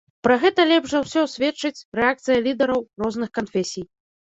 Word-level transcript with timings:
Пра 0.27 0.35
гэта 0.43 0.63
лепш 0.71 0.89
за 0.93 1.01
ўсё 1.03 1.21
сведчыць 1.33 1.85
рэакцыя 2.01 2.39
лідараў 2.49 2.81
розных 3.05 3.29
канфесій. 3.39 3.89